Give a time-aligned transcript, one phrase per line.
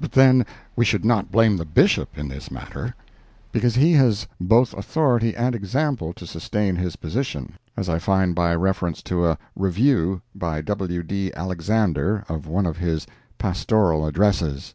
[0.00, 2.96] But then we should not blame the Bishop in this matter,
[3.52, 8.56] because he has both authority and example to sustain his position, as I find by
[8.56, 11.04] reference to a "Review" by W.
[11.04, 11.32] D.
[11.32, 13.06] Alexander of one of his
[13.38, 14.74] "Pastoral Addresses."